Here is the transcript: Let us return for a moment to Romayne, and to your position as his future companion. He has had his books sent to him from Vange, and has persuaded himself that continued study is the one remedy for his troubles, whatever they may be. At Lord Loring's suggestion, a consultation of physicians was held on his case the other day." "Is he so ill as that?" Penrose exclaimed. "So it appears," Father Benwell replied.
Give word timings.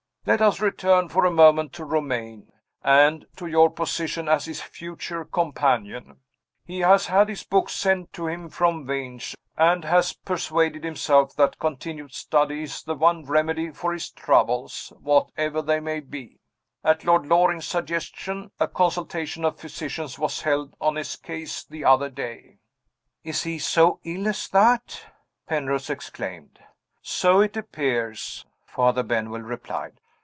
Let 0.23 0.39
us 0.39 0.59
return 0.61 1.09
for 1.09 1.25
a 1.25 1.31
moment 1.31 1.73
to 1.73 1.83
Romayne, 1.83 2.51
and 2.83 3.25
to 3.37 3.47
your 3.47 3.71
position 3.71 4.29
as 4.29 4.45
his 4.45 4.61
future 4.61 5.25
companion. 5.25 6.17
He 6.63 6.81
has 6.81 7.07
had 7.07 7.27
his 7.27 7.41
books 7.43 7.73
sent 7.73 8.13
to 8.13 8.27
him 8.27 8.49
from 8.49 8.85
Vange, 8.85 9.33
and 9.57 9.83
has 9.83 10.13
persuaded 10.13 10.83
himself 10.83 11.35
that 11.37 11.57
continued 11.57 12.13
study 12.13 12.61
is 12.61 12.83
the 12.83 12.93
one 12.93 13.25
remedy 13.25 13.71
for 13.71 13.93
his 13.93 14.11
troubles, 14.11 14.93
whatever 15.01 15.59
they 15.59 15.79
may 15.79 15.99
be. 16.01 16.39
At 16.83 17.03
Lord 17.03 17.25
Loring's 17.25 17.65
suggestion, 17.67 18.51
a 18.59 18.67
consultation 18.67 19.43
of 19.43 19.59
physicians 19.59 20.19
was 20.19 20.43
held 20.43 20.75
on 20.79 20.97
his 20.97 21.15
case 21.15 21.63
the 21.63 21.83
other 21.83 22.11
day." 22.11 22.59
"Is 23.23 23.41
he 23.41 23.57
so 23.57 23.99
ill 24.03 24.27
as 24.27 24.47
that?" 24.49 25.03
Penrose 25.47 25.89
exclaimed. 25.89 26.59
"So 27.01 27.41
it 27.41 27.57
appears," 27.57 28.45
Father 28.67 29.01
Benwell 29.01 29.41
replied. 29.41 29.97